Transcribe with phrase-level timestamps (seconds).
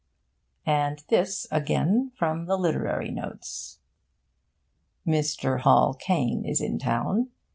[0.65, 3.77] And this, again from the Literary Notes:
[5.05, 5.59] Mr.
[5.59, 7.29] Hall Caine is in town.